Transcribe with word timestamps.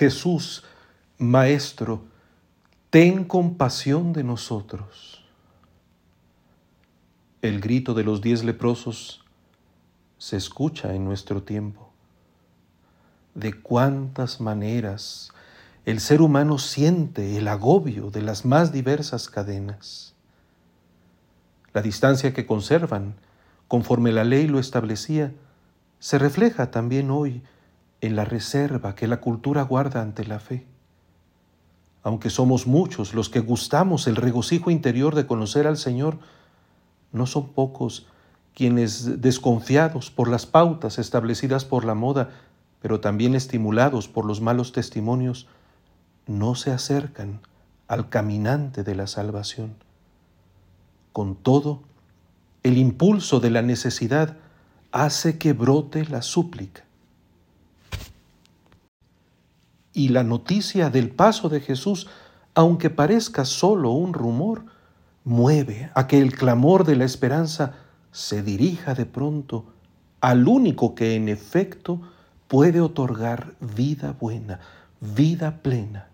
Jesús, 0.00 0.64
Maestro, 1.18 2.06
ten 2.88 3.22
compasión 3.24 4.14
de 4.14 4.24
nosotros. 4.24 5.22
El 7.42 7.60
grito 7.60 7.92
de 7.92 8.02
los 8.02 8.22
diez 8.22 8.42
leprosos 8.42 9.22
se 10.16 10.38
escucha 10.38 10.94
en 10.94 11.04
nuestro 11.04 11.42
tiempo. 11.42 11.92
De 13.34 13.52
cuántas 13.60 14.40
maneras 14.40 15.32
el 15.84 16.00
ser 16.00 16.22
humano 16.22 16.56
siente 16.56 17.36
el 17.36 17.46
agobio 17.46 18.10
de 18.10 18.22
las 18.22 18.46
más 18.46 18.72
diversas 18.72 19.28
cadenas. 19.28 20.14
La 21.74 21.82
distancia 21.82 22.32
que 22.32 22.46
conservan, 22.46 23.16
conforme 23.68 24.12
la 24.12 24.24
ley 24.24 24.46
lo 24.46 24.60
establecía, 24.60 25.34
se 25.98 26.18
refleja 26.18 26.70
también 26.70 27.10
hoy 27.10 27.42
en 28.00 28.16
la 28.16 28.24
reserva 28.24 28.94
que 28.94 29.06
la 29.06 29.20
cultura 29.20 29.62
guarda 29.62 30.00
ante 30.02 30.24
la 30.24 30.40
fe. 30.40 30.66
Aunque 32.02 32.30
somos 32.30 32.66
muchos 32.66 33.14
los 33.14 33.28
que 33.28 33.40
gustamos 33.40 34.06
el 34.06 34.16
regocijo 34.16 34.70
interior 34.70 35.14
de 35.14 35.26
conocer 35.26 35.66
al 35.66 35.76
Señor, 35.76 36.18
no 37.12 37.26
son 37.26 37.48
pocos 37.48 38.06
quienes, 38.54 39.20
desconfiados 39.20 40.10
por 40.10 40.28
las 40.28 40.46
pautas 40.46 40.98
establecidas 40.98 41.64
por 41.64 41.84
la 41.84 41.94
moda, 41.94 42.30
pero 42.80 43.00
también 43.00 43.34
estimulados 43.34 44.08
por 44.08 44.24
los 44.24 44.40
malos 44.40 44.72
testimonios, 44.72 45.46
no 46.26 46.54
se 46.54 46.70
acercan 46.70 47.40
al 47.86 48.08
caminante 48.08 48.82
de 48.82 48.94
la 48.94 49.06
salvación. 49.06 49.74
Con 51.12 51.36
todo, 51.36 51.82
el 52.62 52.78
impulso 52.78 53.40
de 53.40 53.50
la 53.50 53.62
necesidad 53.62 54.36
hace 54.92 55.38
que 55.38 55.52
brote 55.52 56.04
la 56.06 56.22
súplica. 56.22 56.84
Y 60.00 60.08
la 60.08 60.24
noticia 60.24 60.88
del 60.88 61.10
paso 61.10 61.50
de 61.50 61.60
Jesús, 61.60 62.06
aunque 62.54 62.88
parezca 62.88 63.44
solo 63.44 63.90
un 63.90 64.14
rumor, 64.14 64.64
mueve 65.24 65.90
a 65.94 66.06
que 66.06 66.22
el 66.22 66.32
clamor 66.34 66.86
de 66.86 66.96
la 66.96 67.04
esperanza 67.04 67.74
se 68.10 68.42
dirija 68.42 68.94
de 68.94 69.04
pronto 69.04 69.66
al 70.22 70.48
único 70.48 70.94
que 70.94 71.16
en 71.16 71.28
efecto 71.28 72.00
puede 72.48 72.80
otorgar 72.80 73.52
vida 73.60 74.16
buena, 74.18 74.60
vida 75.02 75.58
plena. 75.60 76.08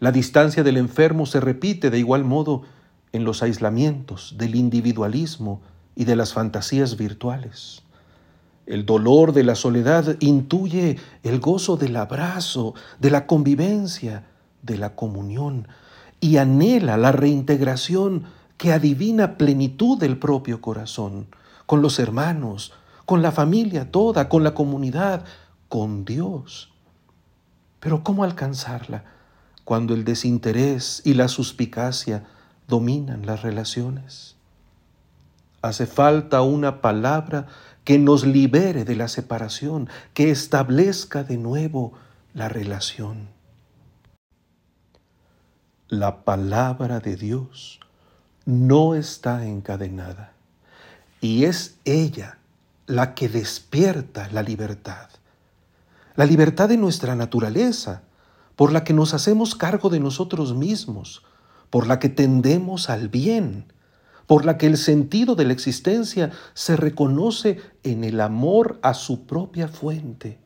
La 0.00 0.10
distancia 0.10 0.64
del 0.64 0.78
enfermo 0.78 1.26
se 1.26 1.38
repite 1.38 1.90
de 1.90 2.00
igual 2.00 2.24
modo 2.24 2.62
en 3.12 3.22
los 3.22 3.44
aislamientos 3.44 4.34
del 4.36 4.56
individualismo 4.56 5.62
y 5.94 6.06
de 6.06 6.16
las 6.16 6.32
fantasías 6.32 6.96
virtuales. 6.96 7.84
El 8.66 8.86
dolor 8.86 9.32
de 9.32 9.44
la 9.44 9.54
soledad 9.54 10.16
intuye 10.20 10.98
el 11.22 11.40
gozo 11.40 11.76
del 11.76 11.96
abrazo, 11.96 12.74
de 13.00 13.10
la 13.10 13.26
convivencia, 13.26 14.24
de 14.62 14.78
la 14.78 14.94
comunión 14.94 15.68
y 16.20 16.36
anhela 16.36 16.96
la 16.96 17.10
reintegración 17.10 18.24
que 18.56 18.72
adivina 18.72 19.36
plenitud 19.36 19.98
del 19.98 20.16
propio 20.18 20.60
corazón, 20.60 21.26
con 21.66 21.82
los 21.82 21.98
hermanos, 21.98 22.72
con 23.04 23.22
la 23.22 23.32
familia 23.32 23.90
toda, 23.90 24.28
con 24.28 24.44
la 24.44 24.54
comunidad, 24.54 25.24
con 25.68 26.04
Dios. 26.04 26.72
Pero 27.80 28.04
¿cómo 28.04 28.22
alcanzarla 28.22 29.04
cuando 29.64 29.94
el 29.94 30.04
desinterés 30.04 31.02
y 31.04 31.14
la 31.14 31.26
suspicacia 31.26 32.24
dominan 32.68 33.26
las 33.26 33.42
relaciones? 33.42 34.36
Hace 35.60 35.86
falta 35.86 36.42
una 36.42 36.80
palabra 36.80 37.48
que 37.84 37.98
nos 37.98 38.24
libere 38.26 38.84
de 38.84 38.96
la 38.96 39.08
separación, 39.08 39.88
que 40.14 40.30
establezca 40.30 41.24
de 41.24 41.36
nuevo 41.36 41.92
la 42.34 42.48
relación. 42.48 43.28
La 45.88 46.24
palabra 46.24 47.00
de 47.00 47.16
Dios 47.16 47.80
no 48.46 48.94
está 48.94 49.46
encadenada 49.46 50.32
y 51.20 51.44
es 51.44 51.76
ella 51.84 52.38
la 52.86 53.14
que 53.14 53.28
despierta 53.28 54.28
la 54.32 54.42
libertad. 54.42 55.08
La 56.16 56.26
libertad 56.26 56.68
de 56.68 56.76
nuestra 56.76 57.14
naturaleza, 57.14 58.02
por 58.56 58.72
la 58.72 58.84
que 58.84 58.92
nos 58.92 59.14
hacemos 59.14 59.54
cargo 59.54 59.88
de 59.88 60.00
nosotros 60.00 60.54
mismos, 60.54 61.22
por 61.70 61.86
la 61.86 61.98
que 61.98 62.08
tendemos 62.08 62.90
al 62.90 63.08
bien, 63.08 63.72
por 64.32 64.46
la 64.46 64.56
que 64.56 64.66
el 64.66 64.78
sentido 64.78 65.34
de 65.34 65.44
la 65.44 65.52
existencia 65.52 66.30
se 66.54 66.74
reconoce 66.74 67.60
en 67.82 68.02
el 68.02 68.18
amor 68.18 68.78
a 68.80 68.94
su 68.94 69.26
propia 69.26 69.68
fuente. 69.68 70.38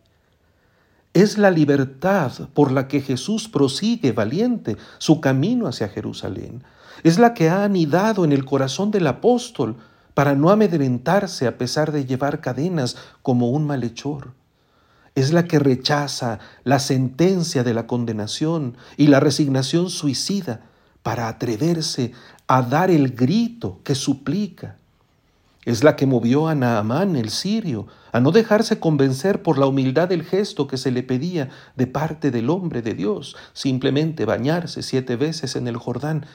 Es 1.15 1.39
la 1.39 1.53
libertad 1.53 2.33
por 2.53 2.73
la 2.73 2.89
que 2.89 3.01
Jesús 3.01 3.49
prosigue 3.49 4.11
valiente 4.11 4.77
su 4.99 5.21
camino 5.21 5.69
hacia 5.69 5.89
Jerusalén. 5.89 6.65
Es 7.05 7.21
la 7.21 7.33
que 7.33 7.49
ha 7.49 7.63
anidado 7.63 8.25
en 8.25 8.33
el 8.33 8.45
corazón 8.45 8.91
del 8.91 9.07
apóstol 9.07 9.77
para 10.15 10.35
no 10.35 10.51
amedrentarse 10.51 11.47
a 11.47 11.57
pesar 11.57 11.93
de 11.93 12.07
llevar 12.07 12.41
cadenas 12.41 12.97
como 13.23 13.51
un 13.51 13.69
malhechor. 13.69 14.33
Es 15.15 15.33
la 15.33 15.45
que 15.45 15.61
rechaza 15.61 16.41
la 16.65 16.81
sentencia 16.81 17.63
de 17.63 17.73
la 17.73 17.87
condenación 17.87 18.77
y 18.97 19.07
la 19.07 19.21
resignación 19.21 19.91
suicida 19.91 20.63
para 21.07 21.29
atreverse 21.29 22.11
a 22.49 22.63
dar 22.63 22.91
el 22.91 23.11
grito 23.11 23.79
que 23.85 23.95
suplica. 23.95 24.77
Es 25.65 25.85
la 25.85 25.95
que 25.95 26.05
movió 26.05 26.49
a 26.49 26.57
Naamán 26.57 27.15
el 27.15 27.31
sirio 27.31 27.87
a 28.11 28.19
no 28.19 28.33
dejarse 28.33 28.81
convencer 28.81 29.41
por 29.41 29.57
la 29.57 29.67
humildad 29.67 30.09
del 30.09 30.25
gesto 30.25 30.67
que 30.67 30.77
se 30.77 30.91
le 30.91 31.05
pedía 31.05 31.49
de 31.77 31.87
parte 31.87 32.33
del 32.33 32.51
hombre 32.51 32.83
de 32.83 32.95
Dios, 32.95 33.37
simplemente 33.53 34.25
bañarse 34.25 34.83
siete 34.83 35.15
veces 35.15 35.55
en 35.55 35.69
el 35.69 35.77
Jordán, 35.77 36.27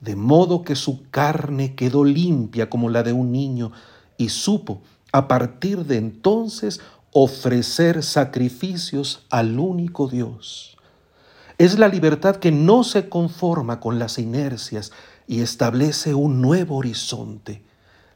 de 0.00 0.16
modo 0.16 0.62
que 0.62 0.74
su 0.74 1.08
carne 1.12 1.76
quedó 1.76 2.04
limpia 2.04 2.68
como 2.68 2.90
la 2.90 3.04
de 3.04 3.12
un 3.12 3.30
niño 3.30 3.70
y 4.18 4.30
supo 4.30 4.82
a 5.12 5.28
partir 5.28 5.84
de 5.84 5.98
entonces 5.98 6.80
ofrecer 7.12 8.02
sacrificios 8.02 9.24
al 9.30 9.60
único 9.60 10.08
Dios. 10.08 10.75
Es 11.58 11.78
la 11.78 11.88
libertad 11.88 12.36
que 12.36 12.52
no 12.52 12.84
se 12.84 13.08
conforma 13.08 13.80
con 13.80 13.98
las 13.98 14.18
inercias 14.18 14.92
y 15.26 15.40
establece 15.40 16.12
un 16.12 16.42
nuevo 16.42 16.76
horizonte, 16.76 17.62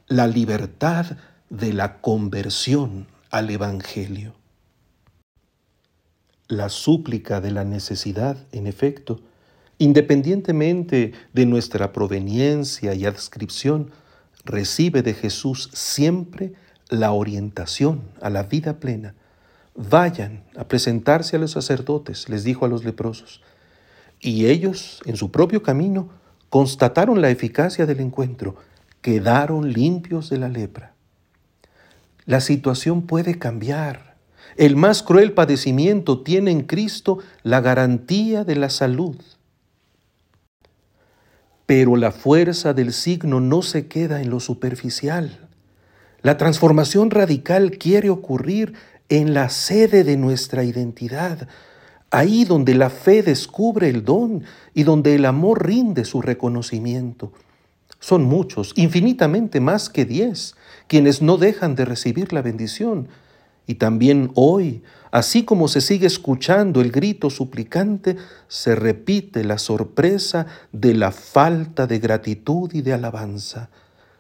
la 0.09 0.27
libertad 0.27 1.17
de 1.49 1.73
la 1.73 2.03
conversión 2.03 3.07
al 3.31 3.49
Evangelio. 3.49 4.35
La 6.49 6.69
súplica 6.69 7.41
de 7.41 7.51
la 7.51 7.65
necesidad, 7.65 8.37
en 8.53 8.67
efecto, 8.67 9.21
independientemente 9.79 11.13
de 11.33 11.47
nuestra 11.47 11.93
proveniencia 11.93 12.93
y 12.93 13.07
adscripción, 13.07 13.91
recibe 14.45 15.01
de 15.01 15.15
Jesús 15.15 15.71
siempre 15.73 16.53
la 16.91 17.13
orientación 17.13 18.03
a 18.21 18.29
la 18.29 18.43
vida 18.43 18.81
plena. 18.81 19.15
Vayan 19.75 20.45
a 20.57 20.69
presentarse 20.69 21.37
a 21.37 21.39
los 21.39 21.53
sacerdotes, 21.53 22.29
les 22.29 22.45
dijo 22.45 22.65
a 22.65 22.69
los 22.69 22.85
leprosos, 22.85 23.43
y 24.19 24.47
ellos, 24.47 25.01
en 25.07 25.17
su 25.17 25.31
propio 25.31 25.63
camino, 25.63 26.11
constataron 26.51 27.23
la 27.23 27.31
eficacia 27.31 27.87
del 27.87 28.01
encuentro, 28.01 28.57
quedaron 29.01 29.73
limpios 29.73 30.29
de 30.29 30.39
la 30.39 30.49
lepra. 30.49 30.95
La 32.27 32.41
situación 32.41 33.03
puede 33.03 33.39
cambiar. 33.39 34.17
El 34.57 34.77
más 34.77 35.03
cruel 35.03 35.33
padecimiento 35.33 36.23
tiene 36.23 36.51
en 36.51 36.63
Cristo 36.63 37.19
la 37.43 37.61
garantía 37.61 38.45
de 38.45 38.57
la 38.57 38.69
salud. 38.69 39.17
Pero 41.67 41.97
la 41.97 42.11
fuerza 42.11 42.75
del 42.75 42.93
signo 42.93 43.41
no 43.41 43.63
se 43.63 43.87
queda 43.87 44.21
en 44.21 44.29
lo 44.29 44.41
superficial. 44.41 45.49
La 46.23 46.37
transformación 46.37 47.11
radical 47.11 47.79
quiere 47.79 48.11
ocurrir 48.11 48.75
en 49.11 49.35
la 49.35 49.51
sede 49.51 50.05
de 50.05 50.17
nuestra 50.17 50.65
identidad, 50.65 51.49
ahí 52.11 52.45
donde 52.45 52.75
la 52.75 52.91
fe 52.91 53.23
descubre 53.23 53.89
el 53.89 54.05
don 54.05 54.45
y 54.73 54.85
donde 54.85 55.17
el 55.17 55.27
amor 55.27 55.67
rinde 55.67 56.05
su 56.05 56.23
reconocimiento. 56.23 57.33
Son 57.99 58.25
muchos, 58.25 58.73
infinitamente 58.77 59.61
más 59.61 59.91
que 59.91 60.07
diez, 60.07 60.55
quienes 60.87 61.21
no 61.21 61.37
dejan 61.37 61.75
de 61.75 61.85
recibir 61.85 62.33
la 62.33 62.41
bendición. 62.41 63.09
Y 63.67 63.75
también 63.75 64.31
hoy, 64.35 64.83
así 65.11 65.45
como 65.45 65.69
se 65.69 65.81
sigue 65.81 66.07
escuchando 66.07 66.81
el 66.81 66.93
grito 66.93 67.31
suplicante, 67.31 68.17
se 68.49 68.75
repite 68.75 69.45
la 69.45 69.59
sorpresa 69.59 70.47
de 70.73 70.95
la 70.95 71.11
falta 71.11 71.87
de 71.87 71.99
gratitud 71.99 72.73
y 72.73 72.81
de 72.83 72.93
alabanza. 72.93 73.71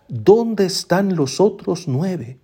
¿Dónde 0.09 0.67
están 0.67 1.15
los 1.15 1.41
otros 1.41 1.87
nueve? 1.87 2.40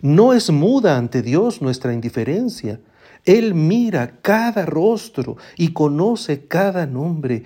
No 0.00 0.32
es 0.32 0.50
muda 0.50 0.96
ante 0.96 1.22
Dios 1.22 1.60
nuestra 1.60 1.92
indiferencia. 1.92 2.80
Él 3.24 3.54
mira 3.54 4.20
cada 4.20 4.64
rostro 4.64 5.36
y 5.56 5.72
conoce 5.72 6.46
cada 6.46 6.86
nombre 6.86 7.44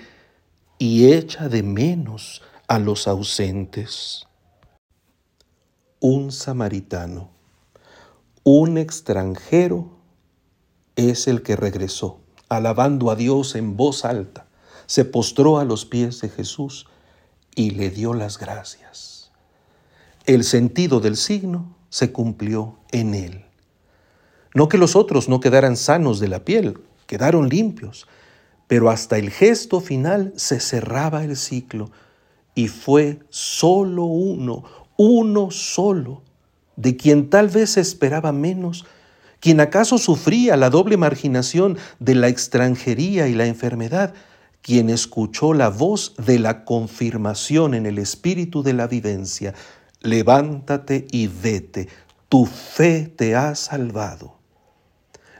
y 0.78 1.12
echa 1.12 1.48
de 1.48 1.62
menos 1.62 2.42
a 2.68 2.78
los 2.78 3.08
ausentes. 3.08 4.26
Un 6.00 6.32
samaritano, 6.32 7.30
un 8.42 8.76
extranjero 8.76 9.90
es 10.96 11.28
el 11.28 11.42
que 11.42 11.56
regresó, 11.56 12.20
alabando 12.48 13.10
a 13.10 13.16
Dios 13.16 13.54
en 13.54 13.76
voz 13.76 14.04
alta, 14.04 14.46
se 14.86 15.04
postró 15.04 15.58
a 15.58 15.64
los 15.64 15.86
pies 15.86 16.20
de 16.20 16.28
Jesús 16.28 16.86
y 17.54 17.70
le 17.70 17.90
dio 17.90 18.12
las 18.14 18.38
gracias. 18.38 19.30
El 20.26 20.44
sentido 20.44 21.00
del 21.00 21.16
signo 21.16 21.76
se 21.92 22.10
cumplió 22.10 22.78
en 22.90 23.12
él. 23.12 23.44
No 24.54 24.70
que 24.70 24.78
los 24.78 24.96
otros 24.96 25.28
no 25.28 25.40
quedaran 25.40 25.76
sanos 25.76 26.20
de 26.20 26.28
la 26.28 26.42
piel, 26.42 26.78
quedaron 27.06 27.50
limpios, 27.50 28.08
pero 28.66 28.88
hasta 28.88 29.18
el 29.18 29.30
gesto 29.30 29.78
final 29.80 30.32
se 30.36 30.58
cerraba 30.58 31.22
el 31.22 31.36
ciclo 31.36 31.90
y 32.54 32.68
fue 32.68 33.20
solo 33.28 34.04
uno, 34.04 34.64
uno 34.96 35.50
solo, 35.50 36.22
de 36.76 36.96
quien 36.96 37.28
tal 37.28 37.48
vez 37.48 37.76
esperaba 37.76 38.32
menos, 38.32 38.86
quien 39.38 39.60
acaso 39.60 39.98
sufría 39.98 40.56
la 40.56 40.70
doble 40.70 40.96
marginación 40.96 41.76
de 41.98 42.14
la 42.14 42.28
extranjería 42.28 43.28
y 43.28 43.34
la 43.34 43.44
enfermedad, 43.44 44.14
quien 44.62 44.88
escuchó 44.88 45.52
la 45.52 45.68
voz 45.68 46.14
de 46.16 46.38
la 46.38 46.64
confirmación 46.64 47.74
en 47.74 47.84
el 47.84 47.98
espíritu 47.98 48.62
de 48.62 48.72
la 48.72 48.86
vivencia, 48.86 49.52
levántate 50.02 51.06
y 51.10 51.28
vete, 51.28 51.88
tu 52.28 52.46
fe 52.46 53.12
te 53.14 53.34
ha 53.36 53.54
salvado. 53.54 54.38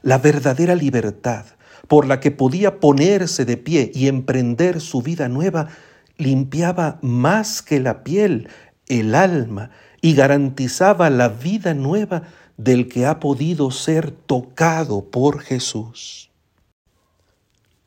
La 0.02 0.18
verdadera 0.18 0.74
libertad 0.74 1.44
por 1.88 2.06
la 2.06 2.20
que 2.20 2.30
podía 2.30 2.80
ponerse 2.80 3.44
de 3.44 3.56
pie 3.56 3.90
y 3.94 4.08
emprender 4.08 4.80
su 4.80 5.02
vida 5.02 5.28
nueva 5.28 5.68
limpiaba 6.16 6.98
más 7.02 7.62
que 7.62 7.80
la 7.80 8.04
piel, 8.04 8.48
el 8.86 9.14
alma, 9.14 9.70
y 10.00 10.14
garantizaba 10.14 11.10
la 11.10 11.28
vida 11.28 11.74
nueva 11.74 12.22
del 12.56 12.88
que 12.88 13.06
ha 13.06 13.20
podido 13.20 13.70
ser 13.70 14.10
tocado 14.10 15.10
por 15.10 15.40
Jesús. 15.40 16.30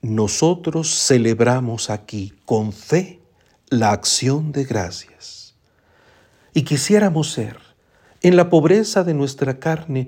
Nosotros 0.02 0.90
celebramos 1.08 1.90
aquí 1.90 2.34
con 2.46 2.72
fe 2.72 3.20
la 3.70 3.92
acción 3.92 4.52
de 4.52 4.64
gracias. 4.64 5.35
Y 6.56 6.64
quisiéramos 6.64 7.34
ser, 7.34 7.58
en 8.22 8.38
la 8.38 8.50
pobreza 8.50 9.04
de 9.04 9.14
nuestra 9.14 9.60
carne, 9.60 10.08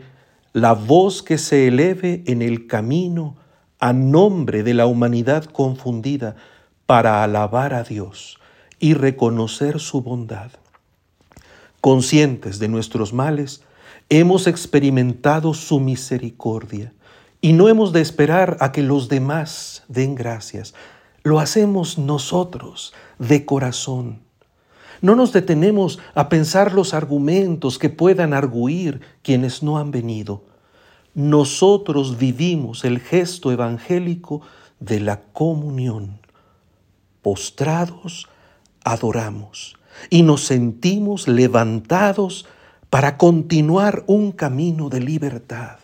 la 0.54 0.72
voz 0.72 1.22
que 1.22 1.38
se 1.38 1.68
eleve 1.68 2.24
en 2.26 2.42
el 2.42 2.68
camino 2.68 3.36
a 3.80 3.92
nombre 3.92 4.64
de 4.64 4.74
la 4.74 4.86
humanidad 4.86 5.44
confundida 5.44 6.38
para 6.86 7.22
alabar 7.22 7.74
a 7.74 7.84
Dios 7.84 8.40
y 8.80 8.94
reconocer 8.94 9.82
su 9.82 10.02
bondad. 10.02 10.52
Conscientes 11.82 12.60
de 12.60 12.70
nuestros 12.70 13.12
males, 13.12 13.62
hemos 14.08 14.48
experimentado 14.48 15.54
su 15.54 15.82
misericordia 15.82 16.94
y 17.42 17.52
no 17.52 17.68
hemos 17.68 17.92
de 17.92 18.00
esperar 18.00 18.56
a 18.62 18.72
que 18.72 18.84
los 18.84 19.10
demás 19.10 19.84
den 19.90 20.16
gracias. 20.16 20.74
Lo 21.24 21.42
hacemos 21.42 21.98
nosotros 21.98 22.94
de 23.20 23.44
corazón. 23.44 24.27
No 25.02 25.16
nos 25.16 25.34
detenemos 25.34 26.00
a 26.16 26.30
pensar 26.30 26.74
los 26.74 26.94
argumentos 26.94 27.78
que 27.78 27.90
puedan 27.90 28.34
arguir 28.34 29.02
quienes 29.22 29.64
no 29.64 29.78
han 29.78 29.92
venido. 29.92 30.44
Nosotros 31.14 32.18
vivimos 32.18 32.86
el 32.86 33.00
gesto 33.00 33.52
evangélico 33.52 34.42
de 34.80 35.00
la 35.00 35.22
comunión. 35.34 36.20
Postrados, 37.22 38.28
adoramos 38.84 39.78
y 40.10 40.22
nos 40.24 40.46
sentimos 40.46 41.28
levantados 41.28 42.46
para 42.90 43.18
continuar 43.18 44.04
un 44.08 44.32
camino 44.32 44.90
de 44.90 45.02
libertad. 45.02 45.78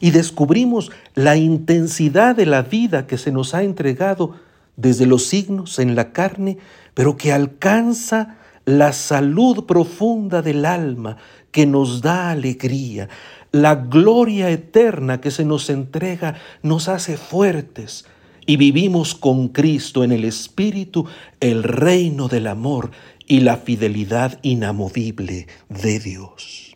Y 0.00 0.10
descubrimos 0.10 0.90
la 1.14 1.36
intensidad 1.36 2.36
de 2.36 2.46
la 2.46 2.62
vida 2.62 3.06
que 3.06 3.18
se 3.18 3.32
nos 3.32 3.54
ha 3.54 3.62
entregado 3.62 4.34
desde 4.76 5.06
los 5.06 5.26
signos 5.26 5.78
en 5.78 5.94
la 5.94 6.12
carne, 6.12 6.58
pero 6.94 7.16
que 7.16 7.32
alcanza 7.32 8.38
la 8.64 8.92
salud 8.92 9.64
profunda 9.66 10.42
del 10.42 10.64
alma 10.64 11.16
que 11.50 11.66
nos 11.66 12.00
da 12.00 12.30
alegría. 12.30 13.08
La 13.50 13.74
gloria 13.74 14.50
eterna 14.50 15.20
que 15.20 15.30
se 15.30 15.44
nos 15.44 15.68
entrega 15.68 16.36
nos 16.62 16.88
hace 16.88 17.16
fuertes 17.16 18.06
y 18.46 18.56
vivimos 18.56 19.14
con 19.14 19.48
Cristo 19.48 20.04
en 20.04 20.12
el 20.12 20.24
Espíritu 20.24 21.06
el 21.40 21.62
reino 21.62 22.28
del 22.28 22.46
amor 22.46 22.90
y 23.26 23.40
la 23.40 23.56
fidelidad 23.56 24.38
inamovible 24.42 25.46
de 25.68 25.98
Dios. 25.98 26.71